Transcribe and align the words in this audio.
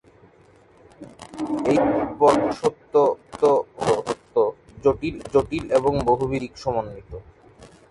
এই 1.71 1.77
মতে, 1.85 2.03
পরম 2.19 2.43
সত্য 2.59 2.93
ও 3.43 3.51
তত্ত্ব 4.07 4.35
জটিল 5.33 5.65
এবং 5.77 5.93
বহুবিধ 6.09 6.41
দিক-সমন্বিত। 6.43 7.11